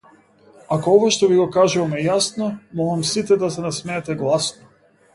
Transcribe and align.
Ако 0.75 0.93
ова 0.99 1.09
што 1.17 1.29
ви 1.33 1.37
го 1.41 1.45
кажувам 1.57 1.95
е 1.99 2.07
јасно 2.07 2.49
молам 2.83 3.07
сите 3.13 3.41
да 3.45 3.55
се 3.59 3.71
насмеете 3.71 4.21
гласно. 4.27 4.73